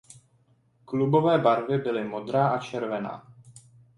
[0.85, 3.33] Klubové barvy byly modrá a červená.